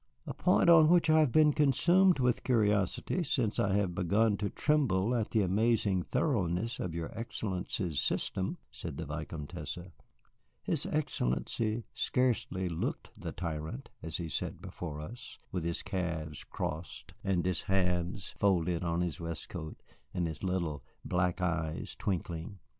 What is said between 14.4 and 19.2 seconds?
before us, with his calves crossed and his hands folded on